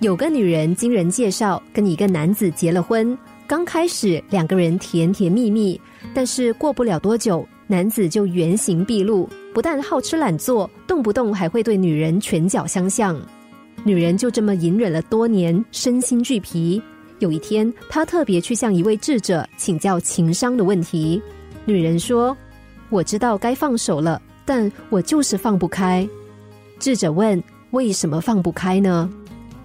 [0.00, 5.80] 有个女人经人介绍跟一个男子结了婚，刚开始两个人甜甜蜜蜜，
[6.14, 13.20] 但是过不了多久，男子就原形毕露，不但好吃懒做，动不动还会对女人拳脚相向。
[13.82, 16.80] 女人就这么隐忍了多年，身心俱疲。
[17.18, 21.20] 有一天，她特别去向一位智者请教情商的问题。
[21.64, 22.36] 女人说
[22.88, 26.08] ：“我知道该放手了，但我就是放不开。”
[26.78, 27.42] 智者问
[27.72, 29.10] ：“为什么放不开呢？”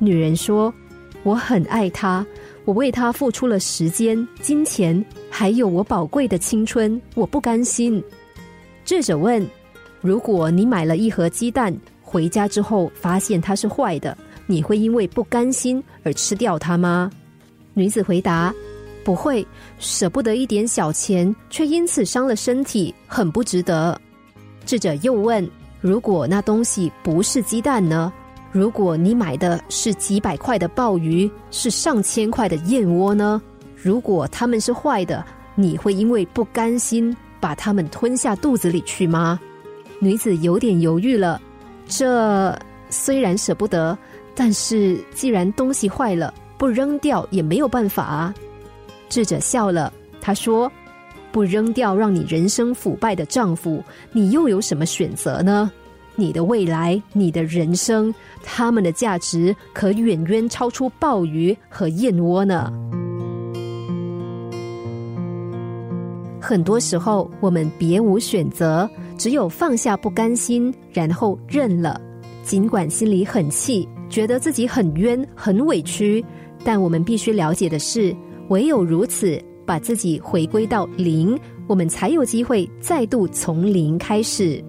[0.03, 0.73] 女人说
[1.23, 2.25] ：“我很爱他，
[2.65, 8.03] 我为他付出了时间、金钱，还有我宝贵的青春，我不甘心。”
[8.83, 9.45] 智者问
[10.01, 17.09] ：“如果你买了一盒鸡蛋，回家之后发现它是坏的，你会因为不甘心而吃掉它吗？”
[17.73, 18.53] 女子回答
[19.03, 19.45] ：“不会，
[19.79, 23.99] 舍不得一点小钱，却因此伤了身体，很不值得。”
[24.65, 28.11] 智者又问：“如果那东西不是鸡蛋呢？
[28.53, 33.41] 如果你买的是几百块的鲍鱼，是上千块的燕窝呢？
[33.75, 39.39] 如果它们是坏的，你会因为不甘心把它们吞下肚子里去吗？”
[39.99, 41.41] 女子有点犹豫了。
[41.87, 42.57] 这
[42.89, 43.97] 虽然舍不得，
[44.35, 46.33] 但是既然东西坏了。
[46.55, 48.33] 不扔掉也没有办法啊！
[49.09, 50.71] 智者笑了，他说
[51.29, 55.69] ：“不扔掉让你人生腐败的丈夫，你又有什么选择呢？
[56.15, 62.71] 你的未来，你的人生，他们的价值可远远超出鲍鱼和燕窝呢。”
[66.39, 71.99] 很多时候，我们别无选择，只有放下不甘心，然后认了，
[72.43, 76.23] 尽管心里很气，觉得自己很冤、很委屈。
[76.65, 78.13] 但我们必须了解的是，
[78.49, 84.61] 唯有如此，把自己回归到零，我们才有机会再度从零开始。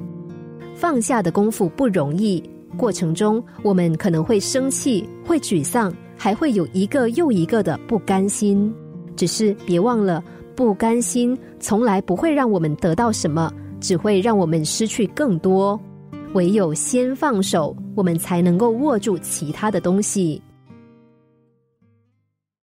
[0.75, 2.43] 放下的功夫不容易，
[2.77, 8.73] 过程中我们可能会生气、会沮丧，还会有一个又一个的不甘心。
[9.17, 10.23] 只是别忘了，
[10.57, 15.81] 不甘心从来不会让我们得到什么，只会让我们失去更多。
[16.35, 20.43] 唯有先放手，我们才能够握住其他的东西。